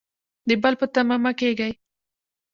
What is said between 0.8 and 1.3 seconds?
تمه